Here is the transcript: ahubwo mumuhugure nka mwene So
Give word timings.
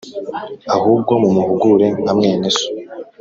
ahubwo 0.75 1.11
mumuhugure 1.21 1.87
nka 2.01 2.11
mwene 2.17 2.47
So 2.57 2.67